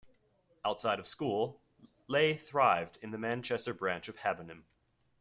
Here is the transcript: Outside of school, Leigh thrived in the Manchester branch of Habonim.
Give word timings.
Outside 0.65 0.97
of 0.97 1.05
school, 1.05 1.61
Leigh 2.07 2.33
thrived 2.33 2.97
in 3.03 3.11
the 3.11 3.19
Manchester 3.19 3.71
branch 3.71 4.09
of 4.09 4.17
Habonim. 4.17 4.63